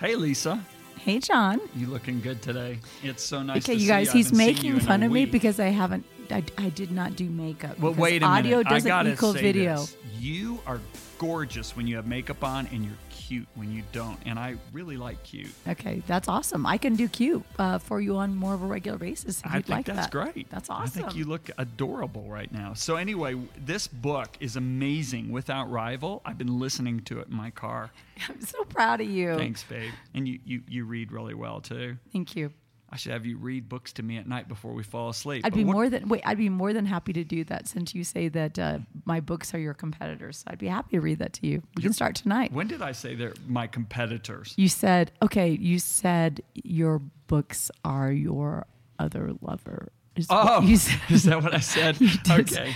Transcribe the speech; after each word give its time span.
Hey, 0.00 0.14
Lisa. 0.14 0.64
Hey, 0.96 1.18
John. 1.18 1.60
You 1.74 1.88
looking 1.88 2.20
good 2.20 2.40
today? 2.40 2.78
It's 3.02 3.22
so 3.22 3.42
nice. 3.42 3.64
Okay, 3.64 3.74
to 3.74 3.80
you 3.80 3.88
guys, 3.88 4.10
I 4.10 4.12
he's 4.12 4.30
you 4.30 4.36
making 4.36 4.78
fun 4.80 5.02
of 5.02 5.10
me 5.10 5.26
because 5.26 5.58
I 5.58 5.68
haven't. 5.68 6.06
I, 6.30 6.42
I 6.56 6.68
did 6.70 6.90
not 6.90 7.16
do 7.16 7.28
makeup. 7.28 7.78
Well, 7.78 7.94
wait 7.94 8.22
a 8.22 8.26
audio 8.26 8.58
minute. 8.58 8.66
I 8.66 8.74
doesn't 8.74 8.88
gotta 8.88 9.12
equal 9.12 9.34
say 9.34 9.42
video. 9.42 9.76
this. 9.76 9.96
You 10.18 10.60
are 10.66 10.80
gorgeous 11.18 11.76
when 11.76 11.86
you 11.86 11.96
have 11.96 12.06
makeup 12.06 12.44
on, 12.44 12.66
and 12.68 12.84
you're 12.84 12.94
cute 13.28 13.48
when 13.56 13.70
you 13.70 13.82
don't. 13.92 14.18
And 14.24 14.38
I 14.38 14.56
really 14.72 14.96
like 14.96 15.22
cute. 15.22 15.52
Okay, 15.66 16.02
that's 16.06 16.28
awesome. 16.28 16.64
I 16.64 16.78
can 16.78 16.96
do 16.96 17.08
cute 17.08 17.44
uh, 17.58 17.78
for 17.78 18.00
you 18.00 18.16
on 18.16 18.34
more 18.34 18.54
of 18.54 18.62
a 18.62 18.66
regular 18.66 18.96
basis. 18.96 19.40
If 19.40 19.46
I 19.46 19.52
think 19.52 19.68
like 19.68 19.86
that's 19.86 20.06
that. 20.06 20.10
great. 20.10 20.50
That's 20.50 20.70
awesome. 20.70 20.84
I 20.84 20.88
think 20.88 21.14
you 21.14 21.26
look 21.26 21.50
adorable 21.58 22.24
right 22.28 22.50
now. 22.50 22.72
So 22.72 22.96
anyway, 22.96 23.36
this 23.58 23.86
book 23.86 24.36
is 24.40 24.56
amazing, 24.56 25.30
without 25.30 25.70
rival. 25.70 26.22
I've 26.24 26.38
been 26.38 26.58
listening 26.58 27.00
to 27.00 27.20
it 27.20 27.28
in 27.28 27.36
my 27.36 27.50
car. 27.50 27.90
I'm 28.28 28.40
so 28.40 28.64
proud 28.64 29.02
of 29.02 29.08
you. 29.08 29.36
Thanks, 29.36 29.62
babe. 29.62 29.92
And 30.14 30.26
you, 30.26 30.38
you, 30.44 30.62
you 30.66 30.84
read 30.84 31.12
really 31.12 31.34
well 31.34 31.60
too. 31.60 31.98
Thank 32.12 32.34
you. 32.34 32.50
I 32.90 32.96
should 32.96 33.12
have 33.12 33.26
you 33.26 33.36
read 33.36 33.68
books 33.68 33.92
to 33.94 34.02
me 34.02 34.16
at 34.16 34.26
night 34.26 34.48
before 34.48 34.72
we 34.72 34.82
fall 34.82 35.10
asleep. 35.10 35.44
I'd 35.44 35.50
But 35.52 35.56
be 35.58 35.64
what- 35.64 35.72
more 35.74 35.88
than 35.90 36.08
wait. 36.08 36.22
I'd 36.24 36.38
be 36.38 36.48
more 36.48 36.72
than 36.72 36.86
happy 36.86 37.12
to 37.12 37.22
do 37.24 37.44
that 37.44 37.68
since 37.68 37.94
you 37.94 38.02
say 38.02 38.28
that 38.28 38.58
uh, 38.58 38.78
my 39.04 39.20
books 39.20 39.52
are 39.54 39.58
your 39.58 39.74
competitors. 39.74 40.38
So 40.38 40.44
I'd 40.48 40.58
be 40.58 40.68
happy 40.68 40.96
to 40.96 41.00
read 41.00 41.18
that 41.18 41.34
to 41.34 41.46
you. 41.46 41.62
We 41.76 41.82
can 41.82 41.92
start 41.92 42.14
tonight. 42.16 42.50
When 42.52 42.66
did 42.66 42.80
I 42.80 42.92
say 42.92 43.14
they're 43.14 43.34
my 43.46 43.66
competitors? 43.66 44.54
You 44.56 44.68
said 44.68 45.12
okay. 45.22 45.50
You 45.50 45.78
said 45.78 46.42
your 46.54 47.00
books 47.26 47.70
are 47.84 48.10
your 48.10 48.66
other 48.98 49.32
lover. 49.42 49.92
is 50.16 50.26
Oh, 50.30 50.62
is 51.10 51.22
that 51.24 51.42
what 51.42 51.54
I 51.54 51.60
said? 51.60 51.98
Okay. 52.30 52.74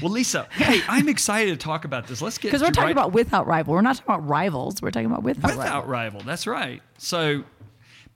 Well, 0.00 0.12
Lisa, 0.12 0.46
hey, 0.52 0.80
I'm 0.88 1.08
excited 1.08 1.50
to 1.50 1.56
talk 1.56 1.84
about 1.84 2.06
this. 2.06 2.22
Let's 2.22 2.38
get 2.38 2.48
Because 2.52 2.62
we're 2.62 2.68
talking 2.68 2.84
right- 2.84 2.92
about 2.92 3.12
without 3.12 3.46
rival. 3.48 3.74
We're 3.74 3.80
not 3.82 3.96
talking 3.96 4.14
about 4.14 4.28
rivals. 4.28 4.80
We're 4.80 4.90
talking 4.92 5.06
about 5.06 5.24
without, 5.24 5.50
without 5.56 5.88
rival. 5.88 5.90
rival. 5.90 6.20
That's 6.24 6.46
right. 6.46 6.80
So, 6.98 7.44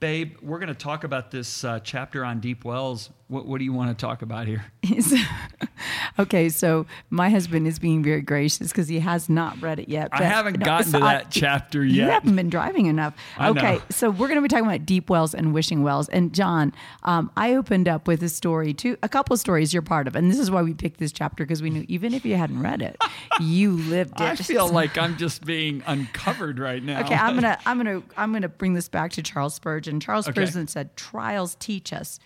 babe, 0.02 0.36
we're 0.42 0.58
going 0.58 0.66
to 0.66 0.74
talk 0.74 1.04
about 1.04 1.30
this 1.30 1.62
uh, 1.62 1.78
chapter 1.78 2.24
on 2.24 2.40
deep 2.40 2.64
wells. 2.64 3.10
What, 3.32 3.46
what 3.46 3.58
do 3.60 3.64
you 3.64 3.72
want 3.72 3.96
to 3.96 3.98
talk 3.98 4.20
about 4.20 4.46
here? 4.46 4.62
okay, 6.18 6.50
so 6.50 6.84
my 7.08 7.30
husband 7.30 7.66
is 7.66 7.78
being 7.78 8.02
very 8.02 8.20
gracious 8.20 8.68
because 8.68 8.88
he 8.88 9.00
has 9.00 9.30
not 9.30 9.58
read 9.62 9.78
it 9.78 9.88
yet. 9.88 10.10
I 10.12 10.24
haven't 10.24 10.58
no, 10.58 10.66
gotten 10.66 10.92
to 10.92 10.98
I- 10.98 11.14
that 11.14 11.30
chapter 11.30 11.82
yet. 11.82 11.94
You 11.94 12.10
haven't 12.10 12.36
been 12.36 12.50
driving 12.50 12.86
enough. 12.86 13.14
I 13.38 13.48
okay, 13.48 13.76
know. 13.76 13.82
so 13.88 14.10
we're 14.10 14.28
going 14.28 14.36
to 14.36 14.42
be 14.42 14.48
talking 14.48 14.66
about 14.66 14.84
deep 14.84 15.08
wells 15.08 15.34
and 15.34 15.54
wishing 15.54 15.82
wells. 15.82 16.10
And 16.10 16.34
John, 16.34 16.74
um, 17.04 17.30
I 17.34 17.54
opened 17.54 17.88
up 17.88 18.06
with 18.06 18.22
a 18.22 18.28
story, 18.28 18.74
too, 18.74 18.98
a 19.02 19.08
couple 19.08 19.32
of 19.32 19.40
stories 19.40 19.72
you're 19.72 19.80
part 19.80 20.06
of, 20.06 20.14
and 20.14 20.30
this 20.30 20.38
is 20.38 20.50
why 20.50 20.60
we 20.60 20.74
picked 20.74 20.98
this 20.98 21.10
chapter 21.10 21.44
because 21.44 21.62
we 21.62 21.70
knew 21.70 21.86
even 21.88 22.12
if 22.12 22.26
you 22.26 22.36
hadn't 22.36 22.60
read 22.62 22.82
it, 22.82 23.02
you 23.40 23.72
lived 23.72 24.12
it. 24.20 24.24
I 24.24 24.36
feel 24.36 24.68
like 24.70 24.98
I'm 24.98 25.16
just 25.16 25.46
being 25.46 25.82
uncovered 25.86 26.58
right 26.58 26.82
now. 26.82 27.00
Okay, 27.00 27.14
I'm 27.14 27.34
gonna 27.34 27.58
I'm 27.64 27.78
gonna 27.78 28.02
I'm 28.14 28.34
gonna 28.34 28.50
bring 28.50 28.74
this 28.74 28.90
back 28.90 29.12
to 29.12 29.22
Charles 29.22 29.54
Spurgeon. 29.54 30.00
Charles 30.00 30.28
Okay. 30.28 30.44
Spurgeon 30.44 30.68
said, 30.68 30.94
"Trials 30.98 31.56
teach 31.58 31.94
us 31.94 32.18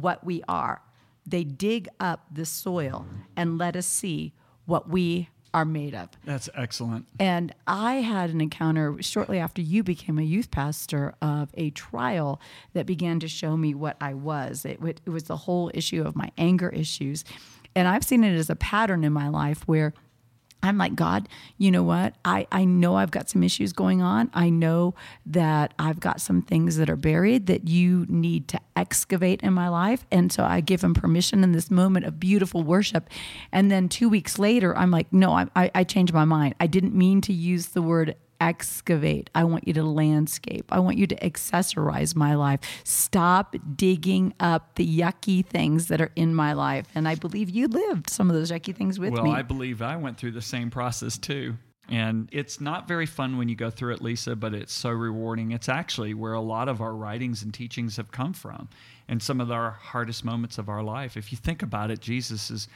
what 0.00 0.24
we 0.24 0.42
are. 0.48 0.82
They 1.26 1.44
dig 1.44 1.88
up 1.98 2.26
the 2.30 2.46
soil 2.46 3.06
and 3.36 3.58
let 3.58 3.76
us 3.76 3.86
see 3.86 4.32
what 4.64 4.88
we 4.88 5.28
are 5.52 5.64
made 5.64 5.94
of." 5.94 6.10
That's 6.24 6.48
excellent. 6.54 7.06
And 7.18 7.54
I 7.66 7.94
had 7.96 8.30
an 8.30 8.40
encounter 8.40 8.96
shortly 9.00 9.38
after 9.38 9.62
you 9.62 9.82
became 9.82 10.18
a 10.18 10.22
youth 10.22 10.50
pastor 10.50 11.14
of 11.22 11.50
a 11.54 11.70
trial 11.70 12.40
that 12.74 12.86
began 12.86 13.20
to 13.20 13.28
show 13.28 13.56
me 13.56 13.74
what 13.74 13.96
I 14.00 14.14
was. 14.14 14.64
It, 14.64 14.80
it 14.84 15.10
was 15.10 15.24
the 15.24 15.36
whole 15.36 15.70
issue 15.72 16.02
of 16.02 16.14
my 16.14 16.30
anger 16.36 16.68
issues. 16.68 17.24
And 17.74 17.88
I've 17.88 18.04
seen 18.04 18.24
it 18.24 18.34
as 18.34 18.50
a 18.50 18.56
pattern 18.56 19.04
in 19.04 19.12
my 19.12 19.28
life 19.28 19.66
where 19.66 19.94
I'm 20.62 20.78
like, 20.78 20.96
God, 20.96 21.28
you 21.58 21.70
know 21.70 21.82
what? 21.82 22.14
I, 22.24 22.46
I 22.50 22.64
know 22.64 22.96
I've 22.96 23.10
got 23.10 23.28
some 23.28 23.42
issues 23.42 23.72
going 23.72 24.02
on. 24.02 24.30
I 24.34 24.48
know 24.48 24.94
that 25.26 25.74
I've 25.78 26.00
got 26.00 26.20
some 26.20 26.42
things 26.42 26.76
that 26.76 26.90
are 26.90 26.96
buried 26.96 27.46
that 27.46 27.68
you 27.68 28.04
need 28.08 28.48
to 28.48 28.60
excavate 28.74 29.42
in 29.42 29.52
my 29.52 29.68
life. 29.68 30.06
And 30.10 30.32
so 30.32 30.44
I 30.44 30.60
give 30.60 30.82
him 30.82 30.94
permission 30.94 31.44
in 31.44 31.52
this 31.52 31.70
moment 31.70 32.04
of 32.06 32.18
beautiful 32.18 32.62
worship. 32.62 33.08
And 33.52 33.70
then 33.70 33.88
two 33.88 34.08
weeks 34.08 34.38
later, 34.38 34.76
I'm 34.76 34.90
like, 34.90 35.12
no, 35.12 35.32
I, 35.32 35.46
I, 35.54 35.70
I 35.74 35.84
changed 35.84 36.12
my 36.12 36.24
mind. 36.24 36.54
I 36.58 36.66
didn't 36.66 36.94
mean 36.94 37.20
to 37.22 37.32
use 37.32 37.68
the 37.68 37.82
word 37.82 38.16
excavate. 38.40 39.30
I 39.34 39.44
want 39.44 39.66
you 39.66 39.74
to 39.74 39.82
landscape. 39.82 40.66
I 40.70 40.78
want 40.80 40.98
you 40.98 41.06
to 41.06 41.16
accessorize 41.16 42.14
my 42.14 42.34
life. 42.34 42.60
Stop 42.84 43.56
digging 43.74 44.34
up 44.40 44.74
the 44.76 44.86
yucky 44.86 45.44
things 45.44 45.88
that 45.88 46.00
are 46.00 46.12
in 46.16 46.34
my 46.34 46.52
life. 46.52 46.86
And 46.94 47.08
I 47.08 47.14
believe 47.14 47.50
you 47.50 47.68
lived 47.68 48.10
some 48.10 48.30
of 48.30 48.36
those 48.36 48.50
yucky 48.50 48.74
things 48.74 48.98
with 48.98 49.12
Well, 49.12 49.22
me. 49.22 49.30
Well, 49.30 49.38
I 49.38 49.42
believe 49.42 49.82
I 49.82 49.96
went 49.96 50.18
through 50.18 50.32
the 50.32 50.42
same 50.42 50.70
process 50.70 51.18
too. 51.18 51.56
And 51.88 52.28
it's 52.32 52.60
not 52.60 52.88
very 52.88 53.06
fun 53.06 53.38
when 53.38 53.48
you 53.48 53.54
go 53.54 53.70
through 53.70 53.94
it, 53.94 54.02
Lisa, 54.02 54.34
but 54.34 54.54
it's 54.54 54.72
so 54.72 54.90
rewarding. 54.90 55.52
It's 55.52 55.68
actually 55.68 56.14
where 56.14 56.32
a 56.32 56.40
lot 56.40 56.68
of 56.68 56.80
our 56.80 56.94
writings 56.94 57.42
and 57.42 57.54
teachings 57.54 57.96
have 57.96 58.10
come 58.10 58.32
from 58.32 58.68
and 59.08 59.22
some 59.22 59.40
of 59.40 59.52
our 59.52 59.70
hardest 59.70 60.24
moments 60.24 60.58
of 60.58 60.68
our 60.68 60.82
life. 60.82 61.16
If 61.16 61.30
you 61.30 61.38
think 61.38 61.62
about 61.62 61.92
it, 61.92 62.00
Jesus' 62.00 62.66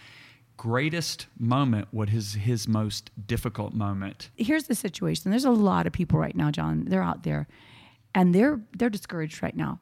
greatest 0.61 1.27
moment 1.39 1.89
was 1.91 2.11
his, 2.11 2.35
his 2.35 2.69
most 2.69 3.11
difficult 3.27 3.73
moment. 3.73 4.29
here's 4.37 4.65
the 4.65 4.75
situation. 4.75 5.31
There's 5.31 5.47
a 5.47 5.51
lot 5.51 5.87
of 5.87 5.95
people 5.95 6.19
right 6.19 6.37
now, 6.37 6.51
John. 6.51 6.85
They're 6.85 7.03
out 7.03 7.23
there, 7.23 7.49
and 8.15 8.35
they're 8.35 8.61
they're 8.77 8.91
discouraged 8.91 9.43
right 9.43 9.57
now. 9.57 9.81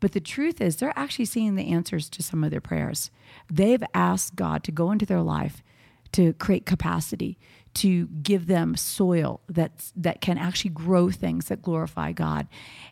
But 0.00 0.12
the 0.12 0.20
truth 0.20 0.60
is, 0.60 0.76
they're 0.76 0.92
actually 0.96 1.24
seeing 1.24 1.54
the 1.54 1.72
answers 1.72 2.10
to 2.10 2.22
some 2.22 2.44
of 2.44 2.50
their 2.50 2.60
prayers. 2.60 3.10
They've 3.50 3.82
asked 3.94 4.36
God 4.36 4.64
to 4.64 4.70
go 4.70 4.90
into 4.90 5.06
their 5.06 5.22
life 5.22 5.62
to 6.12 6.34
create 6.34 6.66
capacity, 6.66 7.38
to 7.78 8.08
give 8.24 8.48
them 8.48 8.74
soil 8.74 9.40
that's 9.48 9.92
that 9.94 10.20
can 10.20 10.36
actually 10.36 10.70
grow 10.70 11.10
things 11.10 11.46
that 11.46 11.62
glorify 11.62 12.10
God. 12.10 12.48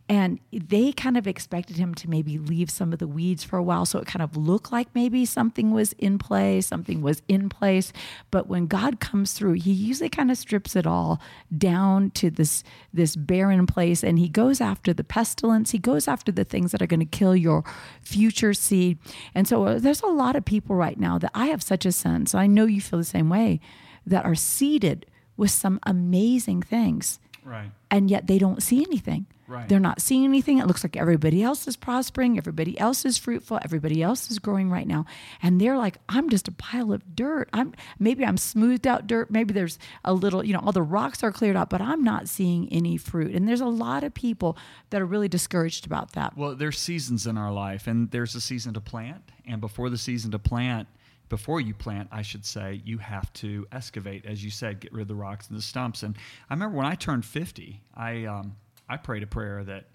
And 0.09 0.39
they 0.53 0.93
kind 0.93 1.17
of 1.17 1.27
expected 1.27 1.77
him 1.77 1.93
to 1.97 2.09
maybe 2.09 2.39
leave 2.39 2.71
some 2.71 2.93
of 2.93 3.01
the 3.01 3.09
weeds 3.09 3.43
for 3.43 3.57
a 3.57 3.63
while 3.65 3.85
so 3.85 3.99
it 3.99 4.07
kind 4.07 4.23
of 4.23 4.37
looked 4.37 4.71
like 4.71 4.87
maybe 4.95 5.25
something 5.25 5.73
was 5.73 5.93
in 5.95 6.19
play, 6.19 6.61
something 6.61 7.03
was 7.03 7.21
in 7.27 7.49
place. 7.49 7.93
But 8.31 8.47
when 8.47 8.69
God 8.69 9.01
comes 9.01 9.33
through, 9.33 9.55
he 9.55 9.73
usually 9.73 10.09
kind 10.09 10.31
of 10.31 10.39
strips 10.39 10.77
it 10.77 10.87
all 10.87 11.21
down 11.57 12.11
to 12.13 12.31
this 12.31 12.63
this 12.95 13.17
barren 13.17 13.67
place 13.67 14.05
and 14.05 14.21
he 14.21 14.29
goes 14.29 14.61
after 14.61 14.95
the 14.95 15.03
pestilence, 15.03 15.73
he 15.73 15.79
goes 15.79 16.07
after 16.07 16.31
the 16.31 16.45
things 16.45 16.71
that 16.71 16.81
are 16.81 16.87
going 16.87 17.01
to 17.01 17.07
kill 17.07 17.35
your 17.35 17.65
future 18.03 18.55
seed. 18.55 18.99
And 19.35 19.49
so 19.49 19.65
uh, 19.65 19.79
there's 19.81 20.03
a 20.03 20.07
lot 20.07 20.37
of 20.37 20.45
people 20.45 20.77
right 20.77 20.99
now 21.01 21.19
that 21.19 21.33
I 21.35 21.47
have 21.47 21.63
such 21.63 21.85
a 21.85 21.91
sense, 21.91 22.37
I 22.37 22.47
know 22.47 22.67
you 22.67 22.81
feel 22.81 23.01
the 23.01 23.05
same 23.05 23.29
way, 23.29 23.61
that 24.06 24.25
are 24.25 24.34
seeded 24.34 25.06
with 25.37 25.50
some 25.50 25.78
amazing 25.84 26.62
things 26.62 27.19
Right. 27.44 27.71
and 27.91 28.11
yet 28.11 28.27
they 28.27 28.39
don't 28.39 28.62
see 28.62 28.83
anything. 28.83 29.27
Right. 29.49 29.69
They're 29.69 29.78
not 29.78 30.00
seeing 30.00 30.25
anything. 30.25 30.59
It 30.59 30.67
looks 30.67 30.83
like 30.83 30.97
everybody 30.97 31.41
else 31.41 31.69
is 31.69 31.77
prospering, 31.77 32.37
everybody 32.37 32.77
else 32.81 33.05
is 33.05 33.16
fruitful, 33.16 33.61
everybody 33.62 34.03
else 34.03 34.28
is 34.28 34.41
growing 34.41 34.71
right 34.71 34.89
now. 34.89 35.06
And 35.41 35.61
they're 35.61 35.77
like, 35.78 35.99
I'm 36.09 36.28
just 36.28 36.49
a 36.49 36.53
pile 36.53 36.93
of 36.93 37.15
dirt. 37.15 37.49
I'm 37.53 37.72
maybe 38.00 38.25
I'm 38.25 38.39
smoothed 38.39 38.89
out 38.89 39.06
dirt, 39.06 39.31
maybe 39.31 39.55
there's 39.55 39.78
a 40.05 40.12
little, 40.12 40.45
you 40.45 40.53
know, 40.53 40.59
all 40.59 40.72
the 40.72 40.83
rocks 40.83 41.22
are 41.22 41.31
cleared 41.31 41.55
out, 41.55 41.71
but 41.71 41.81
I'm 41.81 42.03
not 42.03 42.28
seeing 42.28 42.69
any 42.72 42.97
fruit. 42.97 43.37
And 43.37 43.47
there's 43.47 43.61
a 43.61 43.66
lot 43.66 44.03
of 44.03 44.12
people 44.15 44.59
that 44.91 45.00
are 45.00 45.06
really 45.06 45.28
discouraged 45.28 45.87
about 45.87 46.12
that. 46.15 46.37
Well, 46.37 46.56
there's 46.56 46.78
seasons 46.81 47.25
in 47.28 47.39
our 47.39 47.53
life, 47.53 47.87
and 47.87 48.11
there's 48.11 48.34
a 48.34 48.41
season 48.41 48.75
to 48.75 48.81
plant. 48.81 49.22
And 49.47 49.61
before 49.61 49.91
the 49.91 49.99
season 49.99 50.33
to 50.33 50.41
plant, 50.41 50.89
before 51.29 51.61
you 51.61 51.75
plant, 51.75 52.09
I 52.13 52.23
should 52.23 52.45
say, 52.45 52.81
you 52.85 52.99
have 52.99 53.33
to 53.35 53.67
excavate, 53.73 54.25
as 54.27 54.45
you 54.45 54.51
said, 54.51 54.81
get 54.81 54.93
rid 54.93 55.03
of 55.03 55.09
the 55.09 55.15
rocks 55.15 55.49
and 55.49 55.59
the 55.59 55.63
stumps. 55.63 56.03
And 56.03 56.17
I 56.49 56.55
remember 56.55 56.77
when 56.77 56.87
I 56.87 56.95
turned 56.95 57.25
50, 57.25 57.81
I 57.95 58.25
um, 58.25 58.57
I 58.89 58.97
prayed 58.97 59.23
a 59.23 59.27
prayer 59.27 59.65
that, 59.65 59.87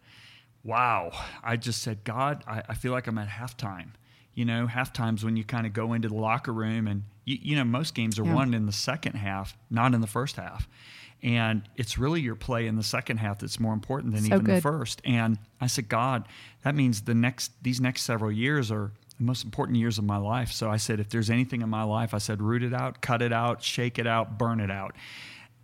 wow, 0.64 1.12
I 1.44 1.56
just 1.58 1.81
said, 1.81 2.03
God, 2.03 2.44
I, 2.47 2.64
I 2.69 2.74
feel 2.74 2.92
like 2.92 3.08
I'm 3.08 3.18
at 3.18 3.30
halftime. 3.30 3.90
You 4.34 4.46
know, 4.46 4.68
halftime's 4.68 5.25
when 5.25 5.36
you 5.36 5.44
kind 5.44 5.66
of 5.66 5.74
go 5.74 5.94
into 5.94 6.08
the 6.08 6.16
locker 6.16 6.53
room, 6.53 6.88
and 6.88 7.03
you, 7.25 7.38
you 7.42 7.56
know 7.56 7.63
most 7.66 7.94
games 7.96 8.18
are 8.19 8.24
Yeah. 8.25 8.34
won 8.34 8.53
in 8.53 8.66
the 8.66 8.72
second 8.72 9.13
half, 9.13 9.58
not 9.69 9.94
in 9.94 10.02
the 10.02 10.08
first 10.08 10.36
half. 10.38 10.68
And 11.24 11.62
it's 11.75 12.00
really 12.00 12.19
your 12.22 12.36
play 12.36 12.66
in 12.66 12.78
the 12.78 12.84
second 12.84 13.18
half 13.18 13.40
that's 13.40 13.59
more 13.59 13.74
important 13.74 14.13
than 14.13 14.24
So 14.24 14.34
even 14.36 14.45
the 14.45 14.62
first. 14.62 15.01
And 15.06 15.38
I 15.60 15.68
said, 15.68 15.88
God, 15.88 16.27
that 16.63 16.74
means 16.74 17.01
the 17.01 17.13
next 17.13 17.51
these 17.62 17.80
next 17.80 18.01
several 18.04 18.31
years 18.31 18.72
are 18.72 18.92
most 19.21 19.44
important 19.44 19.77
years 19.77 19.97
of 19.97 20.03
my 20.03 20.18
life. 20.18 20.51
So 20.51 20.69
I 20.69 20.77
said, 20.77 21.00
if 21.00 21.09
there's 21.09 21.29
anything 21.29 21.62
in 21.62 21.69
my 21.69 21.83
life, 21.83 22.13
I 22.13 22.18
said, 22.18 22.41
root 22.41 22.63
it 22.63 22.73
out, 22.73 23.01
cut 23.01 23.21
it 23.21 23.33
out, 23.33 23.63
shake 23.63 24.00
it 24.00 24.07
out, 24.07 24.38
burn 24.38 24.59
it 24.59 24.71
out. 24.71 24.95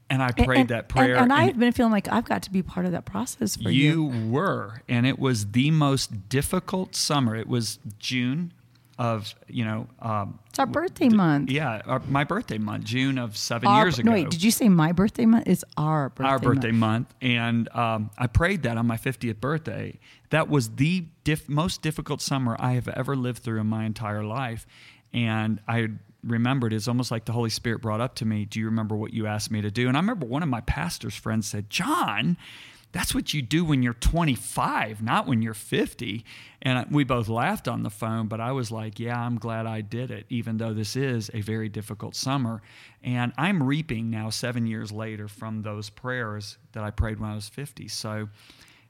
And 0.10 0.24
I 0.24 0.32
prayed 0.32 0.62
and, 0.62 0.70
that 0.70 0.88
prayer. 0.88 1.16
And, 1.16 1.32
and 1.32 1.34
I've 1.34 1.60
been 1.60 1.74
feeling 1.74 1.92
like 1.92 2.08
I've 2.10 2.26
got 2.26 2.44
to 2.44 2.52
be 2.52 2.64
part 2.64 2.86
of 2.86 2.94
that 2.94 3.06
process 3.06 3.58
for 3.58 3.70
you. 3.70 4.10
you 4.10 4.30
were, 4.30 4.82
and 4.88 5.06
it 5.06 5.20
was 5.20 5.52
the 5.52 5.70
most 5.72 6.30
difficult 6.30 6.96
summer. 6.96 7.36
It 7.36 7.48
was 7.48 7.80
June 8.00 8.54
of 8.98 9.34
you 9.48 9.64
know. 9.66 9.88
Um, 10.00 10.40
It's 10.50 10.60
our 10.60 10.66
birthday 10.66 11.10
month. 11.10 11.52
yeah, 11.52 11.82
our, 11.86 12.00
my 12.10 12.24
birthday 12.24 12.58
month, 12.58 12.86
June 12.86 13.18
of 13.18 13.38
seven 13.38 13.68
Our- 13.68 13.86
years 13.86 14.00
ago. 14.00 14.08
No, 14.10 14.14
wait, 14.14 14.30
did 14.30 14.44
you 14.44 14.52
say 14.52 14.70
my 14.70 14.92
birthday 14.92 15.26
month? 15.26 15.48
It's 15.48 15.64
our 15.78 16.10
birthday 16.10 16.30
our 16.30 16.40
birthday 16.40 16.72
month. 16.72 17.10
month, 17.10 17.16
and 17.22 17.70
um, 17.76 18.10
I 18.18 18.28
prayed 18.28 18.64
that 18.64 18.78
on 18.78 18.88
my 18.88 18.98
50th 18.98 19.40
birthday. 19.40 20.00
That 20.32 20.50
was 20.50 20.70
the 20.72 21.06
diff- 21.24 21.48
most 21.48 21.82
difficult 21.82 22.22
summer 22.22 22.56
I 22.60 22.74
have 22.74 22.88
ever 22.88 23.16
lived 23.16 23.44
through 23.44 23.60
in 23.62 23.68
my 23.68 23.86
entire 23.86 24.24
life, 24.24 24.66
and 25.14 25.60
I 25.68 25.90
remembered 26.24 26.74
it's 26.74 26.88
almost 26.88 27.12
like 27.12 27.26
the 27.26 27.32
Holy 27.32 27.50
Spirit 27.52 27.82
brought 27.82 28.02
up 28.02 28.16
to 28.16 28.26
me, 28.26 28.46
"Do 28.46 28.60
you 28.60 28.66
remember 28.66 28.96
what 28.96 29.14
you 29.14 29.28
asked 29.28 29.52
me 29.52 29.62
to 29.62 29.72
do?" 29.72 29.88
And 29.88 29.96
I 29.96 30.00
remember 30.00 30.26
one 30.26 30.44
of 30.44 30.50
my 30.50 30.62
pastor's 30.62 31.16
friends 31.16 31.48
said, 31.48 31.70
"John." 31.70 32.36
That's 32.92 33.14
what 33.14 33.34
you 33.34 33.42
do 33.42 33.66
when 33.66 33.84
you're 33.84 33.94
25, 33.94 35.02
not 35.02 35.28
when 35.28 35.42
you're 35.42 35.54
50. 35.54 36.26
And 36.62 36.86
we 36.90 37.04
both 37.04 37.28
laughed 37.28 37.68
on 37.68 37.84
the 37.84 37.90
phone, 37.90 38.28
but 38.28 38.40
I 38.40 38.52
was 38.52 38.72
like, 38.72 39.00
yeah, 39.00 39.20
I'm 39.20 39.38
glad 39.38 39.66
I 39.66 39.82
did 39.82 40.10
it, 40.10 40.26
even 40.30 40.58
though 40.58 40.74
this 40.74 40.96
is 40.96 41.30
a 41.34 41.42
very 41.42 41.70
difficult 41.70 42.16
summer. 42.16 42.62
And 43.04 43.34
I'm 43.38 43.62
reaping 43.62 44.10
now, 44.10 44.30
seven 44.30 44.66
years 44.66 44.92
later, 44.92 45.28
from 45.28 45.62
those 45.62 45.90
prayers 45.90 46.58
that 46.72 46.84
I 46.84 46.92
prayed 46.92 47.20
when 47.20 47.30
I 47.30 47.36
was 47.36 47.50
50. 47.50 47.88
So 47.90 48.30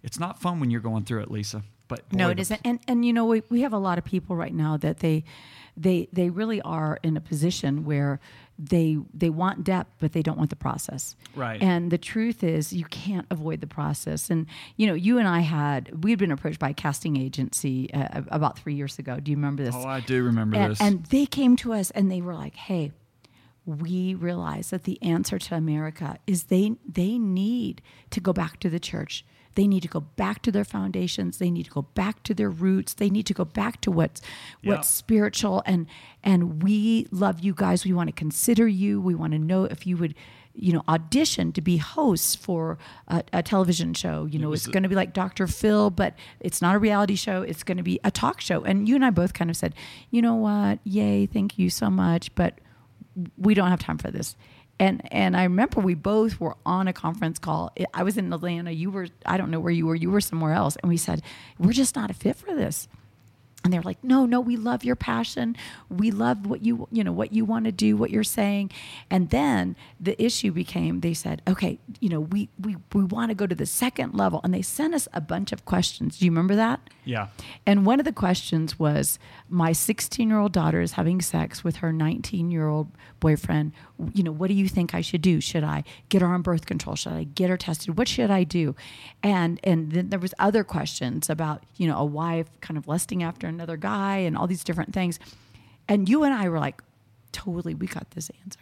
it's 0.03 0.19
not 0.19 0.39
fun 0.39 0.59
when 0.59 0.71
you're 0.71 0.81
going 0.81 1.03
through 1.03 1.21
it, 1.21 1.31
Lisa. 1.31 1.63
But 1.87 2.11
no, 2.13 2.29
it 2.29 2.39
isn't. 2.39 2.59
And 2.65 2.79
and 2.87 3.05
you 3.05 3.13
know 3.13 3.25
we, 3.25 3.43
we 3.49 3.61
have 3.61 3.71
a 3.71 3.77
lot 3.77 3.97
of 3.97 4.03
people 4.03 4.35
right 4.35 4.53
now 4.53 4.75
that 4.77 4.99
they 4.99 5.23
they 5.77 6.09
they 6.11 6.29
really 6.29 6.61
are 6.61 6.99
in 7.01 7.15
a 7.15 7.21
position 7.21 7.85
where 7.85 8.19
they 8.59 8.97
they 9.13 9.29
want 9.29 9.63
depth 9.63 9.91
but 9.99 10.13
they 10.13 10.21
don't 10.21 10.37
want 10.37 10.49
the 10.49 10.55
process. 10.55 11.15
Right. 11.35 11.61
And 11.61 11.91
the 11.91 11.97
truth 11.97 12.43
is 12.43 12.73
you 12.73 12.85
can't 12.85 13.27
avoid 13.29 13.61
the 13.61 13.67
process. 13.67 14.29
And 14.29 14.47
you 14.75 14.87
know 14.87 14.93
you 14.93 15.17
and 15.17 15.27
I 15.27 15.41
had 15.41 16.03
we'd 16.03 16.17
been 16.17 16.31
approached 16.31 16.59
by 16.59 16.69
a 16.69 16.73
casting 16.73 17.17
agency 17.17 17.93
uh, 17.93 18.23
about 18.29 18.57
three 18.57 18.73
years 18.73 18.99
ago. 18.99 19.19
Do 19.19 19.31
you 19.31 19.37
remember 19.37 19.63
this? 19.63 19.75
Oh, 19.75 19.85
I 19.85 19.99
do 19.99 20.23
remember 20.23 20.57
and, 20.57 20.71
this. 20.71 20.81
and 20.81 21.03
they 21.05 21.25
came 21.25 21.55
to 21.57 21.73
us 21.73 21.91
and 21.91 22.11
they 22.11 22.21
were 22.21 22.33
like, 22.33 22.55
"Hey, 22.55 22.91
we 23.67 24.15
realize 24.15 24.69
that 24.69 24.85
the 24.85 25.01
answer 25.03 25.37
to 25.37 25.55
America 25.55 26.17
is 26.25 26.45
they 26.45 26.75
they 26.87 27.19
need 27.19 27.81
to 28.09 28.21
go 28.21 28.33
back 28.33 28.59
to 28.61 28.69
the 28.69 28.79
church. 28.79 29.25
They 29.57 29.67
need 29.67 29.81
to 29.81 29.87
go 29.97 30.01
back 30.01 30.41
to 30.43 30.51
their 30.51 30.63
foundations. 30.63 31.39
They 31.39 31.49
need 31.49 31.65
to 31.65 31.71
go 31.71 31.81
back 31.81 32.21
to 32.23 32.33
their 32.33 32.49
roots. 32.49 32.93
They 32.93 33.09
need 33.09 33.25
to 33.25 33.33
go 33.33 33.43
back 33.43 33.81
to 33.81 33.89
what's 33.91 34.21
Yeah. 34.61 34.69
what's 34.69 34.87
spiritual 34.87 35.63
and 35.65 35.87
and 36.23 36.61
we 36.63 37.07
love 37.11 37.39
you 37.45 37.53
guys. 37.53 37.83
We 37.83 37.93
want 37.93 38.07
to 38.09 38.13
consider 38.25 38.67
you. 38.67 39.01
We 39.01 39.15
want 39.15 39.33
to 39.33 39.39
know 39.39 39.65
if 39.65 39.87
you 39.87 39.97
would 39.97 40.13
you 40.59 40.73
know 40.73 40.83
audition 40.87 41.51
to 41.53 41.61
be 41.61 41.77
hosts 41.77 42.35
for 42.35 42.77
a, 43.07 43.23
a 43.31 43.43
television 43.43 43.93
show 43.93 44.25
you 44.25 44.39
know 44.39 44.49
was 44.49 44.65
it's 44.65 44.73
going 44.73 44.81
to 44.81 44.89
be 44.89 44.95
like 44.95 45.13
dr 45.13 45.45
phil 45.45 45.91
but 45.91 46.15
it's 46.39 46.63
not 46.63 46.73
a 46.75 46.79
reality 46.79 47.15
show 47.15 47.43
it's 47.43 47.61
going 47.61 47.77
to 47.77 47.83
be 47.83 47.99
a 48.03 48.09
talk 48.09 48.41
show 48.41 48.63
and 48.63 48.89
you 48.89 48.95
and 48.95 49.05
i 49.05 49.11
both 49.11 49.33
kind 49.35 49.51
of 49.51 49.55
said 49.55 49.75
you 50.09 50.19
know 50.19 50.33
what 50.33 50.79
yay 50.83 51.27
thank 51.27 51.59
you 51.59 51.69
so 51.69 51.91
much 51.91 52.33
but 52.33 52.59
we 53.37 53.53
don't 53.53 53.69
have 53.69 53.79
time 53.79 53.97
for 53.97 54.11
this. 54.11 54.35
And 54.79 55.01
and 55.11 55.35
I 55.35 55.43
remember 55.43 55.81
we 55.81 55.95
both 55.95 56.39
were 56.39 56.55
on 56.65 56.87
a 56.87 56.93
conference 56.93 57.39
call. 57.39 57.73
I 57.93 58.03
was 58.03 58.17
in 58.17 58.31
Atlanta. 58.31 58.71
You 58.71 58.91
were 58.91 59.07
I 59.25 59.37
don't 59.37 59.49
know 59.49 59.59
where 59.59 59.71
you 59.71 59.87
were. 59.87 59.95
You 59.95 60.11
were 60.11 60.21
somewhere 60.21 60.53
else. 60.53 60.75
And 60.77 60.89
we 60.89 60.97
said 60.97 61.21
we're 61.57 61.73
just 61.73 61.95
not 61.95 62.11
a 62.11 62.13
fit 62.13 62.35
for 62.35 62.53
this. 62.53 62.87
And 63.63 63.73
they're 63.73 63.81
like, 63.81 64.01
no, 64.01 64.25
no, 64.25 64.39
we 64.39 64.55
love 64.55 64.85
your 64.85 64.95
passion. 64.95 65.57
We 65.89 66.09
love 66.09 66.45
what 66.45 66.63
you, 66.63 66.87
you 66.89 67.03
know, 67.03 67.11
what 67.11 67.33
you 67.33 67.43
want 67.43 67.65
to 67.65 67.71
do, 67.73 67.97
what 67.97 68.11
you're 68.11 68.23
saying. 68.23 68.71
And 69.09 69.29
then 69.29 69.75
the 69.99 70.21
issue 70.23 70.53
became, 70.53 71.01
they 71.01 71.13
said, 71.13 71.41
okay, 71.45 71.77
you 71.99 72.07
know, 72.07 72.21
we 72.21 72.47
we 72.57 72.77
we 72.93 73.03
want 73.03 73.29
to 73.31 73.35
go 73.35 73.45
to 73.45 73.55
the 73.55 73.65
second 73.65 74.13
level, 74.13 74.39
and 74.43 74.53
they 74.53 74.61
sent 74.61 74.93
us 74.93 75.09
a 75.11 75.19
bunch 75.19 75.51
of 75.51 75.65
questions. 75.65 76.19
Do 76.19 76.25
you 76.25 76.31
remember 76.31 76.55
that? 76.55 76.79
yeah. 77.03 77.27
And 77.65 77.85
one 77.85 77.99
of 77.99 78.05
the 78.05 78.13
questions 78.13 78.79
was 78.79 79.19
My 79.49 79.73
16 79.73 80.29
year 80.29 80.39
old 80.39 80.53
daughter 80.53 80.79
is 80.79 80.93
having 80.93 81.19
sex 81.19 81.63
with 81.63 81.77
her 81.77 81.91
19 81.91 82.51
year 82.51 82.67
old 82.69 82.91
boyfriend. 83.19 83.73
You 84.13 84.23
know, 84.23 84.31
what 84.31 84.47
do 84.47 84.53
you 84.53 84.67
think 84.67 84.93
I 84.93 85.01
should 85.01 85.21
do? 85.21 85.41
Should 85.41 85.63
I 85.63 85.83
get 86.09 86.21
her 86.21 86.27
on 86.27 86.41
birth 86.41 86.65
control? 86.65 86.95
Should 86.95 87.13
I 87.13 87.23
get 87.23 87.49
her 87.49 87.57
tested? 87.57 87.97
What 87.97 88.07
should 88.07 88.29
I 88.29 88.43
do? 88.43 88.75
And 89.23 89.59
and 89.63 89.91
then 89.91 90.09
there 90.09 90.19
was 90.19 90.33
other 90.37 90.63
questions 90.63 91.29
about, 91.29 91.63
you 91.77 91.87
know, 91.87 91.97
a 91.97 92.05
wife 92.05 92.47
kind 92.61 92.77
of 92.77 92.87
lusting 92.87 93.23
after 93.23 93.47
another 93.47 93.77
guy 93.77 94.17
and 94.17 94.37
all 94.37 94.47
these 94.47 94.63
different 94.63 94.93
things. 94.93 95.19
And 95.87 96.07
you 96.07 96.23
and 96.23 96.33
I 96.33 96.49
were 96.49 96.59
like, 96.59 96.81
totally, 97.31 97.73
we 97.73 97.87
got 97.87 98.11
this 98.11 98.29
answer. 98.43 98.59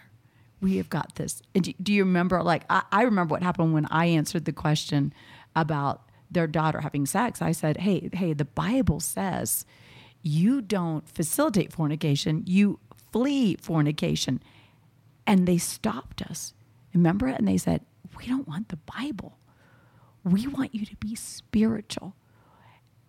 We 0.62 0.78
have 0.78 0.90
got 0.90 1.16
this. 1.16 1.42
And 1.54 1.64
do, 1.64 1.74
do 1.82 1.94
you 1.94 2.04
remember, 2.04 2.42
like, 2.42 2.64
I, 2.70 2.84
I 2.92 3.04
remember 3.04 3.34
what 3.34 3.44
happened 3.44 3.74
when 3.74 3.88
I 3.88 4.06
answered 4.06 4.46
the 4.46 4.54
question 4.54 5.14
about 5.56 6.02
their 6.30 6.48
daughter 6.48 6.82
having 6.82 7.06
sex. 7.06 7.42
I 7.42 7.52
said, 7.52 7.78
hey, 7.78 8.10
hey, 8.14 8.34
the 8.34 8.46
Bible 8.46 9.00
says 9.00 9.66
you 10.22 10.62
don't 10.62 11.08
facilitate 11.08 11.72
fornication, 11.72 12.44
you 12.46 12.80
flee 13.12 13.56
fornication. 13.56 14.42
And 15.28 15.48
they 15.48 15.58
stopped 15.58 16.22
us. 16.22 16.54
Remember 16.94 17.28
it? 17.28 17.40
And 17.40 17.48
they 17.48 17.58
said, 17.58 17.82
we 18.18 18.28
don't 18.28 18.48
want 18.48 18.70
the 18.70 18.78
Bible. 18.78 19.38
We 20.24 20.48
want 20.48 20.74
you 20.74 20.86
to 20.86 20.96
be 20.96 21.16
spiritual. 21.16 22.16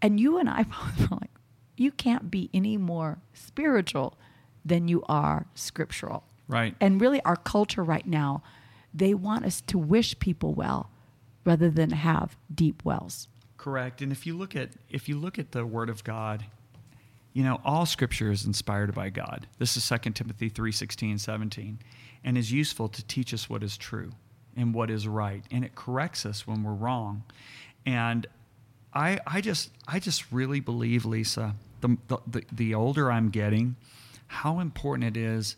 And 0.03 0.21
you 0.21 0.39
and 0.39 0.49
I 0.49 0.63
both 0.65 1.11
were 1.11 1.19
like, 1.21 1.31
you 1.77 1.91
can't 1.91 2.31
be 2.31 2.51
any 2.55 2.77
more 2.77 3.19
spiritual 3.35 4.19
than 4.65 4.89
you 4.89 5.03
are 5.09 5.47
scriptural. 5.55 6.25
Right. 6.49 6.75
And 6.81 7.01
really, 7.01 7.21
our 7.23 7.37
culture 7.37 7.83
right 7.83 8.07
now, 8.07 8.43
they 8.95 9.15
want 9.15 9.45
us 9.45 9.61
to 9.63 9.79
wish 9.79 10.19
people 10.19 10.55
well 10.55 10.91
rather 11.45 11.71
than 11.71 11.91
have 11.91 12.37
deep 12.53 12.85
wells. 12.85 13.29
Correct. 13.57 14.01
And 14.01 14.13
if 14.13 14.27
you 14.27 14.37
look 14.37 14.55
at 14.55 14.71
if 14.89 15.09
you 15.09 15.19
look 15.19 15.39
at 15.39 15.53
the 15.53 15.67
Word 15.67 15.91
of 15.91 16.05
God, 16.05 16.47
you 17.37 17.43
know 17.43 17.61
all 17.67 17.85
Scripture 17.85 18.31
is 18.31 18.47
inspired 18.47 18.95
by 18.95 19.11
God. 19.11 19.47
This 19.59 19.77
is 19.77 19.87
2 19.87 20.13
Timothy 20.13 20.49
three 20.49 20.73
sixteen 20.73 21.11
and 21.11 21.21
seventeen, 21.21 21.79
and 22.25 22.39
is 22.39 22.51
useful 22.51 22.89
to 22.89 23.05
teach 23.05 23.35
us 23.35 23.51
what 23.51 23.63
is 23.63 23.77
true 23.77 24.13
and 24.57 24.73
what 24.73 24.91
is 24.91 25.07
right, 25.07 25.45
and 25.51 25.63
it 25.63 25.75
corrects 25.75 26.25
us 26.25 26.47
when 26.47 26.63
we're 26.63 26.73
wrong. 26.73 27.25
And 27.85 28.27
I 28.95 29.21
I 29.27 29.43
just 29.43 29.71
I 29.87 29.99
just 29.99 30.33
really 30.33 30.61
believe, 30.61 31.05
Lisa, 31.05 31.55
the 31.83 31.99
the, 32.09 32.19
the, 32.27 32.45
the 32.51 32.75
older 32.75 33.13
I'm 33.13 33.29
getting, 33.29 33.77
how 34.29 34.59
important 34.59 35.05
it 35.15 35.21
is 35.21 35.57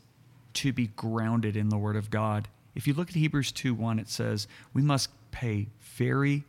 to 0.55 0.73
be 0.73 0.89
grounded 0.89 1.57
in 1.57 1.69
the 1.69 1.79
Word 1.79 1.95
of 1.95 2.11
God. 2.11 2.49
If 2.75 2.89
you 2.89 2.95
look 2.95 3.11
at 3.11 3.15
Hebrews 3.15 3.53
2 3.53 3.73
1, 3.73 4.01
it 4.01 4.09
says, 4.09 4.49
We 4.75 4.83
must 4.83 5.11
pay 5.31 5.69
very 5.81 6.43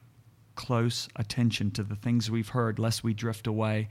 close 0.59 1.07
attention 1.15 1.71
to 1.71 1.83
the 1.83 1.95
things 1.95 2.29
we've 2.29 2.49
heard, 2.49 2.79
lest 2.79 3.01
we 3.01 3.13
drift 3.13 3.47
away. 3.47 3.87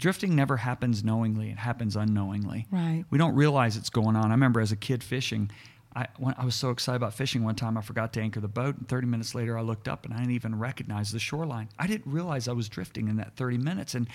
Drifting 0.00 0.34
never 0.34 0.56
happens 0.56 1.04
knowingly, 1.04 1.50
it 1.50 1.58
happens 1.58 1.94
unknowingly. 1.94 2.66
Right. 2.72 3.04
We 3.08 3.18
don't 3.18 3.36
realize 3.36 3.76
it's 3.76 3.88
going 3.88 4.16
on. 4.16 4.26
I 4.26 4.34
remember 4.34 4.60
as 4.60 4.72
a 4.72 4.76
kid 4.76 5.04
fishing, 5.04 5.48
I, 5.94 6.08
when 6.16 6.34
I 6.36 6.44
was 6.44 6.56
so 6.56 6.70
excited 6.70 6.96
about 6.96 7.14
fishing 7.14 7.44
one 7.44 7.54
time, 7.54 7.78
I 7.78 7.82
forgot 7.82 8.12
to 8.14 8.20
anchor 8.20 8.40
the 8.40 8.48
boat, 8.48 8.76
and 8.78 8.88
30 8.88 9.06
minutes 9.06 9.32
later, 9.36 9.56
I 9.56 9.60
looked 9.62 9.86
up 9.86 10.06
and 10.06 10.12
I 10.12 10.18
didn't 10.18 10.32
even 10.32 10.58
recognize 10.58 11.12
the 11.12 11.20
shoreline. 11.20 11.68
I 11.78 11.86
didn't 11.86 12.12
realize 12.12 12.48
I 12.48 12.52
was 12.52 12.68
drifting 12.68 13.06
in 13.06 13.18
that 13.18 13.36
30 13.36 13.58
minutes. 13.58 13.94
And 13.94 14.08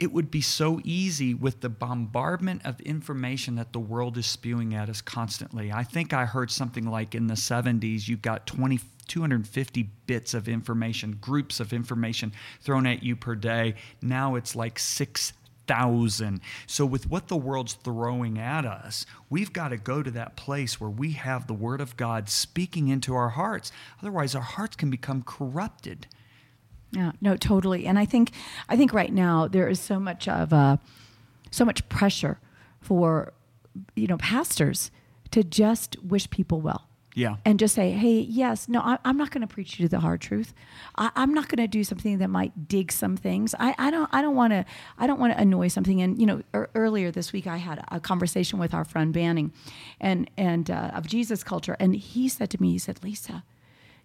it 0.00 0.12
would 0.12 0.30
be 0.30 0.40
so 0.40 0.80
easy 0.82 1.34
with 1.34 1.60
the 1.60 1.68
bombardment 1.68 2.64
of 2.64 2.80
information 2.80 3.56
that 3.56 3.74
the 3.74 3.78
world 3.78 4.16
is 4.16 4.26
spewing 4.26 4.74
at 4.74 4.88
us 4.88 5.02
constantly. 5.02 5.70
I 5.70 5.84
think 5.84 6.14
I 6.14 6.24
heard 6.24 6.50
something 6.50 6.86
like 6.86 7.14
in 7.14 7.26
the 7.26 7.34
70s, 7.34 8.08
you've 8.08 8.22
got 8.22 8.46
20, 8.46 8.80
250 9.06 9.90
bits 10.06 10.32
of 10.32 10.48
information, 10.48 11.18
groups 11.20 11.60
of 11.60 11.74
information 11.74 12.32
thrown 12.62 12.86
at 12.86 13.02
you 13.02 13.14
per 13.14 13.34
day. 13.34 13.74
Now 14.00 14.36
it's 14.36 14.56
like 14.56 14.78
6,000. 14.78 16.40
So, 16.66 16.86
with 16.86 17.06
what 17.10 17.28
the 17.28 17.36
world's 17.36 17.74
throwing 17.74 18.38
at 18.38 18.64
us, 18.64 19.04
we've 19.28 19.52
got 19.52 19.68
to 19.68 19.76
go 19.76 20.02
to 20.02 20.10
that 20.12 20.34
place 20.34 20.80
where 20.80 20.88
we 20.88 21.12
have 21.12 21.46
the 21.46 21.52
Word 21.52 21.82
of 21.82 21.98
God 21.98 22.30
speaking 22.30 22.88
into 22.88 23.14
our 23.14 23.28
hearts. 23.28 23.70
Otherwise, 24.00 24.34
our 24.34 24.40
hearts 24.40 24.76
can 24.76 24.88
become 24.88 25.22
corrupted. 25.22 26.06
Yeah, 26.92 27.12
no, 27.20 27.36
totally. 27.36 27.86
And 27.86 27.98
I 27.98 28.04
think 28.04 28.32
I 28.68 28.76
think 28.76 28.92
right 28.92 29.12
now 29.12 29.46
there 29.46 29.68
is 29.68 29.80
so 29.80 30.00
much 30.00 30.26
of 30.28 30.52
uh, 30.52 30.78
so 31.50 31.64
much 31.64 31.88
pressure 31.88 32.38
for 32.80 33.32
you 33.94 34.06
know 34.06 34.18
pastors 34.18 34.90
to 35.30 35.44
just 35.44 35.96
wish 36.02 36.28
people 36.30 36.60
well. 36.60 36.86
Yeah. 37.14 37.36
And 37.44 37.58
just 37.58 37.74
say, 37.74 37.90
hey, 37.90 38.20
yes, 38.20 38.68
no, 38.68 38.80
I, 38.80 38.96
I'm 39.04 39.16
not 39.16 39.32
going 39.32 39.40
to 39.40 39.52
preach 39.52 39.80
you 39.80 39.88
the 39.88 39.98
hard 39.98 40.20
truth. 40.20 40.54
I, 40.96 41.10
I'm 41.16 41.34
not 41.34 41.48
going 41.48 41.58
to 41.58 41.66
do 41.66 41.82
something 41.82 42.18
that 42.18 42.30
might 42.30 42.68
dig 42.68 42.92
some 42.92 43.16
things. 43.16 43.52
I, 43.58 43.74
I 43.78 43.90
don't, 43.90 44.08
I 44.12 44.22
don't 44.22 44.36
want 44.36 44.52
to, 44.52 44.64
I 44.96 45.08
don't 45.08 45.18
want 45.18 45.32
to 45.32 45.40
annoy 45.40 45.68
something. 45.68 46.00
And 46.00 46.20
you 46.20 46.26
know, 46.26 46.42
er, 46.54 46.70
earlier 46.74 47.10
this 47.10 47.32
week 47.32 47.48
I 47.48 47.56
had 47.56 47.84
a 47.88 47.98
conversation 47.98 48.60
with 48.60 48.72
our 48.72 48.84
friend 48.84 49.12
Banning, 49.12 49.52
and 50.00 50.30
and 50.36 50.70
uh, 50.70 50.92
of 50.94 51.06
Jesus 51.06 51.42
culture, 51.42 51.76
and 51.80 51.96
he 51.96 52.28
said 52.28 52.48
to 52.50 52.62
me, 52.62 52.72
he 52.72 52.78
said, 52.78 53.02
Lisa, 53.02 53.42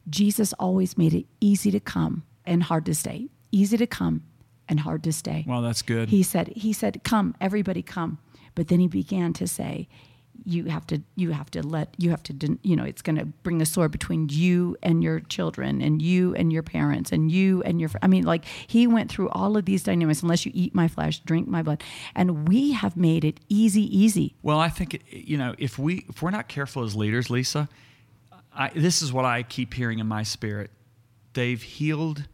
Jesus 0.09 0.53
always 0.53 0.97
made 0.97 1.13
it 1.13 1.25
easy 1.39 1.69
to 1.71 1.79
come 1.79 2.23
and 2.45 2.63
hard 2.63 2.85
to 2.85 2.95
stay. 2.95 3.29
Easy 3.51 3.77
to 3.77 3.87
come 3.87 4.23
and 4.67 4.79
hard 4.79 5.03
to 5.03 5.13
stay. 5.13 5.45
Well, 5.47 5.61
that's 5.61 5.81
good. 5.81 6.09
He 6.09 6.23
said, 6.23 6.49
he 6.55 6.73
said, 6.73 7.03
come, 7.03 7.35
everybody 7.39 7.81
come. 7.81 8.17
But 8.55 8.67
then 8.67 8.79
he 8.79 8.87
began 8.87 9.33
to 9.33 9.47
say, 9.47 9.87
you 10.43 10.65
have 10.65 10.85
to, 10.87 11.01
you 11.15 11.31
have 11.31 11.49
to 11.51 11.65
let, 11.65 11.93
you 11.97 12.09
have 12.09 12.21
to, 12.23 12.59
you 12.61 12.75
know, 12.75 12.83
it's 12.83 13.01
going 13.01 13.15
to 13.15 13.25
bring 13.25 13.61
a 13.61 13.65
sword 13.65 13.91
between 13.91 14.27
you 14.29 14.75
and 14.83 15.01
your 15.01 15.21
children 15.21 15.81
and 15.81 16.01
you 16.01 16.35
and 16.35 16.51
your 16.51 16.61
parents 16.61 17.11
and 17.11 17.31
you 17.31 17.63
and 17.63 17.79
your, 17.79 17.89
I 18.01 18.07
mean, 18.07 18.25
like 18.25 18.43
he 18.67 18.85
went 18.85 19.09
through 19.09 19.29
all 19.29 19.55
of 19.55 19.65
these 19.65 19.81
dynamics, 19.83 20.21
unless 20.21 20.45
you 20.45 20.51
eat 20.53 20.75
my 20.75 20.87
flesh, 20.87 21.19
drink 21.19 21.47
my 21.47 21.63
blood. 21.63 21.83
And 22.15 22.47
we 22.49 22.73
have 22.73 22.97
made 22.97 23.23
it 23.23 23.39
easy, 23.47 23.83
easy. 23.97 24.35
Well, 24.43 24.59
I 24.59 24.67
think 24.67 25.01
you 25.09 25.37
know 25.37 25.55
if 25.57 25.79
we 25.79 26.05
if 26.09 26.21
we're 26.21 26.31
not 26.31 26.49
careful 26.49 26.83
as 26.83 26.95
leaders, 26.95 27.29
Lisa, 27.29 27.69
I, 28.53 28.69
this 28.75 29.01
is 29.01 29.13
what 29.13 29.25
I 29.25 29.41
keep 29.43 29.73
hearing 29.73 29.99
in 29.99 30.07
my 30.07 30.23
spirit. 30.23 30.69
They've 31.33 31.61
healed 31.61 32.27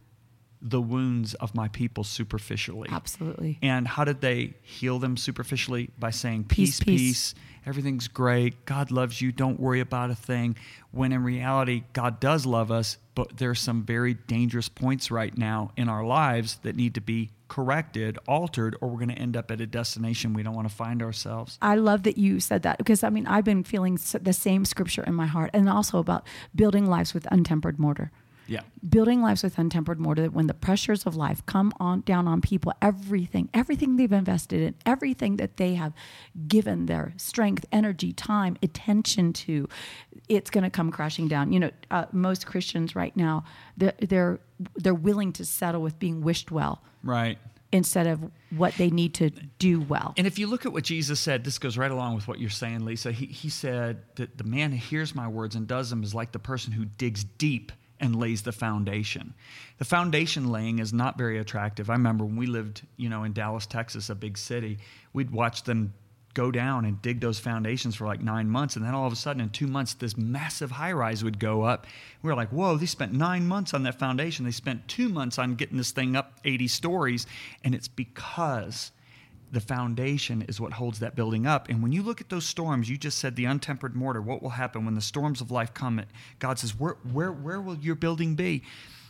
the 0.62 0.80
wounds 0.80 1.34
of 1.34 1.54
my 1.54 1.68
people 1.68 2.04
superficially. 2.04 2.88
Absolutely. 2.90 3.58
And 3.62 3.86
how 3.86 4.04
did 4.04 4.20
they 4.20 4.54
heal 4.62 4.98
them 4.98 5.16
superficially? 5.16 5.90
By 5.98 6.10
saying, 6.10 6.44
peace, 6.44 6.78
Peace, 6.78 7.34
peace, 7.34 7.34
everything's 7.66 8.06
great, 8.08 8.64
God 8.64 8.90
loves 8.90 9.20
you, 9.20 9.32
don't 9.32 9.58
worry 9.58 9.80
about 9.80 10.10
a 10.10 10.14
thing. 10.14 10.56
When 10.92 11.12
in 11.12 11.24
reality, 11.24 11.82
God 11.92 12.20
does 12.20 12.46
love 12.46 12.70
us, 12.70 12.98
but 13.14 13.36
there's 13.36 13.60
some 13.60 13.82
very 13.82 14.14
dangerous 14.14 14.68
points 14.68 15.10
right 15.10 15.36
now 15.36 15.72
in 15.76 15.88
our 15.88 16.04
lives 16.04 16.58
that 16.62 16.76
need 16.76 16.94
to 16.94 17.00
be 17.00 17.30
corrected, 17.48 18.18
altered, 18.26 18.76
or 18.80 18.88
we're 18.88 18.96
going 18.96 19.08
to 19.08 19.18
end 19.18 19.36
up 19.36 19.50
at 19.50 19.60
a 19.60 19.66
destination 19.66 20.32
we 20.32 20.42
don't 20.42 20.54
want 20.54 20.68
to 20.68 20.74
find 20.74 21.02
ourselves. 21.02 21.58
I 21.60 21.74
love 21.74 22.04
that 22.04 22.16
you 22.16 22.40
said 22.40 22.62
that 22.62 22.78
because 22.78 23.02
I 23.02 23.10
mean, 23.10 23.26
I've 23.26 23.44
been 23.44 23.64
feeling 23.64 23.98
the 24.20 24.32
same 24.32 24.64
scripture 24.64 25.02
in 25.02 25.14
my 25.14 25.26
heart 25.26 25.50
and 25.52 25.68
also 25.68 25.98
about 25.98 26.26
building 26.54 26.86
lives 26.86 27.12
with 27.12 27.26
untempered 27.30 27.78
mortar. 27.78 28.10
Yeah. 28.48 28.62
building 28.88 29.22
lives 29.22 29.42
with 29.42 29.56
untempered 29.58 29.98
mortar 30.00 30.22
that 30.22 30.32
when 30.32 30.46
the 30.46 30.54
pressures 30.54 31.06
of 31.06 31.14
life 31.16 31.44
come 31.46 31.72
on 31.78 32.00
down 32.02 32.26
on 32.28 32.40
people 32.40 32.72
everything 32.82 33.48
everything 33.54 33.96
they've 33.96 34.12
invested 34.12 34.60
in 34.62 34.74
everything 34.84 35.36
that 35.36 35.56
they 35.56 35.74
have 35.74 35.92
given 36.48 36.86
their 36.86 37.12
strength 37.16 37.64
energy 37.72 38.12
time 38.12 38.56
attention 38.62 39.32
to 39.32 39.68
it's 40.28 40.50
going 40.50 40.64
to 40.64 40.70
come 40.70 40.90
crashing 40.90 41.28
down 41.28 41.52
you 41.52 41.60
know 41.60 41.70
uh, 41.90 42.06
most 42.12 42.46
christians 42.46 42.94
right 42.96 43.16
now 43.16 43.44
they're, 43.76 43.94
they're 44.00 44.38
they're 44.76 44.94
willing 44.94 45.32
to 45.32 45.44
settle 45.44 45.80
with 45.82 45.98
being 45.98 46.20
wished 46.20 46.50
well 46.50 46.82
Right. 47.04 47.38
instead 47.72 48.06
of 48.06 48.30
what 48.50 48.74
they 48.74 48.90
need 48.90 49.14
to 49.14 49.30
do 49.58 49.80
well 49.80 50.14
And 50.16 50.26
if 50.26 50.38
you 50.38 50.46
look 50.46 50.66
at 50.66 50.72
what 50.72 50.84
Jesus 50.84 51.18
said, 51.20 51.42
this 51.44 51.58
goes 51.58 51.78
right 51.78 51.90
along 51.90 52.14
with 52.16 52.28
what 52.28 52.38
you're 52.38 52.50
saying, 52.50 52.84
Lisa. 52.84 53.10
He, 53.12 53.26
he 53.26 53.48
said 53.48 54.02
that 54.16 54.36
the 54.36 54.44
man 54.44 54.70
who 54.72 54.76
hears 54.76 55.14
my 55.14 55.26
words 55.26 55.56
and 55.56 55.66
does 55.66 55.88
them 55.90 56.02
is 56.02 56.14
like 56.14 56.32
the 56.32 56.38
person 56.38 56.72
who 56.72 56.84
digs 56.84 57.24
deep 57.24 57.72
and 58.02 58.16
lays 58.16 58.42
the 58.42 58.52
foundation. 58.52 59.32
The 59.78 59.84
foundation 59.84 60.50
laying 60.50 60.80
is 60.80 60.92
not 60.92 61.16
very 61.16 61.38
attractive. 61.38 61.88
I 61.88 61.94
remember 61.94 62.24
when 62.24 62.36
we 62.36 62.46
lived, 62.46 62.82
you 62.96 63.08
know, 63.08 63.22
in 63.22 63.32
Dallas, 63.32 63.64
Texas, 63.64 64.10
a 64.10 64.14
big 64.14 64.36
city, 64.36 64.78
we'd 65.14 65.30
watch 65.30 65.62
them 65.62 65.94
go 66.34 66.50
down 66.50 66.84
and 66.84 67.00
dig 67.02 67.20
those 67.20 67.38
foundations 67.38 67.94
for 67.94 68.06
like 68.06 68.20
nine 68.20 68.48
months. 68.48 68.76
And 68.76 68.84
then 68.84 68.94
all 68.94 69.06
of 69.06 69.12
a 69.12 69.16
sudden, 69.16 69.40
in 69.40 69.50
two 69.50 69.66
months, 69.66 69.94
this 69.94 70.16
massive 70.16 70.70
high 70.70 70.92
rise 70.92 71.22
would 71.22 71.38
go 71.38 71.62
up. 71.62 71.86
We 72.22 72.28
were 72.28 72.36
like, 72.36 72.48
whoa, 72.48 72.76
they 72.76 72.86
spent 72.86 73.12
nine 73.12 73.46
months 73.46 73.74
on 73.74 73.82
that 73.84 73.98
foundation. 73.98 74.44
They 74.44 74.50
spent 74.50 74.88
two 74.88 75.08
months 75.08 75.38
on 75.38 75.54
getting 75.54 75.76
this 75.76 75.92
thing 75.92 76.16
up 76.16 76.40
80 76.44 76.68
stories. 76.68 77.26
And 77.62 77.74
it's 77.74 77.88
because 77.88 78.90
the 79.52 79.60
foundation 79.60 80.42
is 80.48 80.60
what 80.60 80.72
holds 80.72 80.98
that 81.00 81.14
building 81.14 81.46
up. 81.46 81.68
And 81.68 81.82
when 81.82 81.92
you 81.92 82.02
look 82.02 82.20
at 82.22 82.30
those 82.30 82.46
storms, 82.46 82.88
you 82.88 82.96
just 82.96 83.18
said 83.18 83.36
the 83.36 83.44
untempered 83.44 83.94
mortar, 83.94 84.22
what 84.22 84.42
will 84.42 84.50
happen 84.50 84.86
when 84.86 84.94
the 84.94 85.02
storms 85.02 85.42
of 85.42 85.50
life 85.50 85.74
come? 85.74 86.02
God 86.38 86.58
says, 86.58 86.78
where, 86.78 86.96
where, 87.12 87.30
where 87.30 87.60
will 87.60 87.76
your 87.76 87.94
building 87.94 88.34
be? 88.34 88.62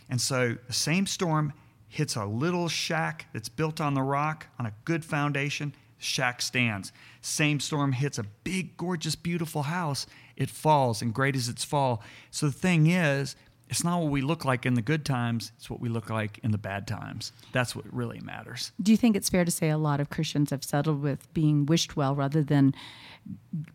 And 0.09 0.19
so 0.19 0.57
the 0.67 0.73
same 0.73 1.07
storm 1.07 1.53
hits 1.87 2.15
a 2.17 2.25
little 2.25 2.67
shack 2.67 3.27
that's 3.33 3.49
built 3.49 3.79
on 3.79 3.93
the 3.93 4.01
rock 4.01 4.47
on 4.59 4.65
a 4.65 4.73
good 4.83 5.05
foundation, 5.05 5.73
shack 5.97 6.41
stands. 6.41 6.91
Same 7.21 7.61
storm 7.61 7.93
hits 7.93 8.17
a 8.17 8.23
big, 8.43 8.75
gorgeous, 8.75 9.15
beautiful 9.15 9.63
house, 9.63 10.05
it 10.35 10.49
falls, 10.49 11.01
and 11.01 11.13
great 11.13 11.35
is 11.35 11.47
its 11.47 11.63
fall. 11.63 12.03
So 12.31 12.47
the 12.47 12.51
thing 12.51 12.87
is, 12.87 13.37
it's 13.73 13.83
not 13.83 14.01
what 14.01 14.11
we 14.11 14.21
look 14.21 14.45
like 14.45 14.65
in 14.65 14.75
the 14.75 14.81
good 14.81 15.03
times, 15.03 15.51
it's 15.57 15.69
what 15.69 15.79
we 15.79 15.89
look 15.89 16.09
like 16.09 16.39
in 16.43 16.51
the 16.51 16.57
bad 16.57 16.87
times. 16.87 17.31
That's 17.51 17.75
what 17.75 17.85
really 17.91 18.19
matters. 18.21 18.71
do 18.81 18.91
you 18.91 18.97
think 18.97 19.15
it's 19.15 19.29
fair 19.29 19.43
to 19.45 19.51
say 19.51 19.69
a 19.69 19.77
lot 19.77 19.99
of 19.99 20.09
christians 20.09 20.49
have 20.51 20.63
settled 20.63 21.01
with 21.01 21.21
being 21.33 21.65
wished 21.65 21.95
well 21.97 22.13
rather 22.15 22.43
than 22.43 22.73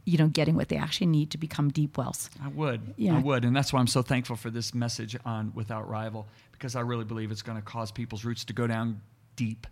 you 0.05 0.19
know 0.19 0.28
getting 0.28 0.55
what 0.57 0.69
they 0.69 0.76
actually 0.76 1.07
need 1.07 1.31
to 1.31 1.38
become 1.38 1.69
deep 1.71 1.97
wells 1.99 2.31
I 2.45 2.49
would. 2.49 2.81
Yeah. 2.97 3.17
I 3.17 3.21
would. 3.21 3.45
And 3.45 3.57
that's 3.57 3.73
why 3.73 3.81
I'm 3.81 3.87
so 3.87 4.02
thankful 4.02 4.37
for 4.37 4.50
this 4.50 4.75
message 4.75 5.17
on 5.25 5.52
Without 5.55 5.88
Rival, 5.88 6.26
because 6.52 6.76
I 6.76 6.81
really 6.81 7.05
believe 7.05 7.31
it's 7.31 7.43
going 7.43 7.59
to 7.59 7.62
cause 7.64 7.90
people's 7.90 8.25
roots 8.25 8.45
to 8.47 8.52
go 8.52 8.67
down 8.67 9.00
deep. 9.37 9.67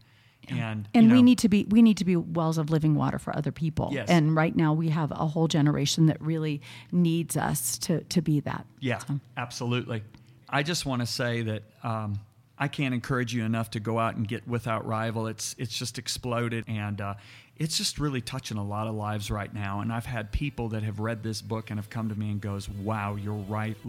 And, 0.49 0.88
and 0.95 1.11
we 1.11 1.16
know, 1.18 1.23
need 1.23 1.38
to 1.40 1.49
be 1.49 1.66
we 1.68 1.83
need 1.83 1.97
to 1.97 2.04
be 2.04 2.14
wells 2.14 2.56
of 2.56 2.71
living 2.71 2.95
water 2.95 3.18
for 3.18 3.37
other 3.37 3.50
people 3.50 3.88
Yes. 3.92 4.09
and 4.09 4.37
right 4.37 4.54
now 4.54 4.73
we 4.75 4.90
have 4.90 5.11
a 5.11 5.26
whole 5.26 5.49
generation 5.49 6.06
that 6.06 6.21
really 6.23 6.61
needs 6.92 7.37
us 7.37 7.76
to 7.78 8.04
to 8.04 8.23
be 8.23 8.38
that 8.40 8.64
Yeah, 8.78 8.99
So, 8.99 9.18
absolutely. 9.37 10.04
I 10.48 10.62
just 10.62 10.86
want 10.86 11.02
to 11.02 11.06
say 11.06 11.42
that 11.42 11.62
um, 11.82 12.20
I 12.58 12.68
can't 12.68 12.94
encourage 12.94 13.34
you 13.34 13.44
enough 13.44 13.72
to 13.72 13.80
go 13.80 13.98
out 13.98 14.16
and 14.16 14.26
get 14.26 14.48
Without 14.48 14.86
Rival. 14.86 15.26
It's 15.26 15.54
it's 15.58 15.76
just 15.76 15.98
exploded, 15.98 16.64
and 16.66 16.98
uh, 17.00 17.14
it's 17.56 17.76
just 17.76 17.98
really 17.98 18.20
touching 18.20 18.56
a 18.56 18.64
lot 18.64 18.86
of 18.86 18.94
lives 18.94 19.28
right 19.30 19.52
now. 19.52 19.80
And 19.80 19.92
I've 19.92 20.06
had 20.06 20.30
people 20.32 20.70
that 20.70 20.82
have 20.82 20.98
read 21.00 21.22
this 21.22 21.42
book 21.42 21.70
and 21.70 21.78
have 21.78 21.90
come 21.90 22.08
to 22.08 22.14
me 22.14 22.30
and 22.30 22.40
goes, 22.40 22.68
"Wow, 22.68 23.16
your 23.16 23.34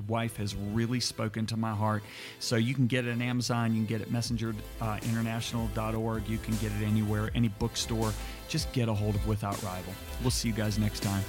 wife 0.08 0.38
has 0.38 0.56
really 0.56 1.00
spoken 1.00 1.46
to 1.48 1.58
my 1.58 1.74
heart." 1.74 2.04
So 2.40 2.56
you 2.56 2.74
can 2.74 2.88
get 2.88 3.06
it 3.06 3.12
on 3.12 3.22
Amazon, 3.22 3.74
you 3.74 3.86
can 3.86 3.86
get 3.86 4.02
it 4.02 4.12
messengerinternational.org, 4.12 6.28
you 6.28 6.38
can 6.40 6.56
get 6.58 6.72
it 6.74 6.84
anywhere, 6.84 7.30
any 7.36 7.50
bookstore. 7.50 8.12
Just 8.50 8.72
get 8.74 8.90
a 8.90 8.94
hold 8.94 9.16
of 9.16 9.28
Without 9.28 9.62
Rival. 9.64 9.94
We'll 10.22 10.32
see 10.32 10.50
you 10.50 10.54
guys 10.54 10.80
next 10.80 11.04
time. 11.04 11.24